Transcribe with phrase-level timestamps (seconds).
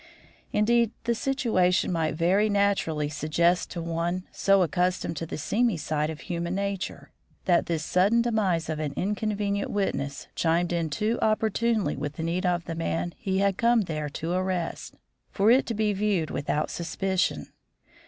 [0.51, 6.09] Indeed, the situation might very naturally suggest to one so accustomed to the seamy side
[6.09, 7.11] of human nature,
[7.45, 12.47] that this sudden demise of an inconvenient witness chimed in too opportunely with the need
[12.47, 14.95] of the man he had come there to arrest,
[15.29, 17.53] for it to be viewed without suspicion.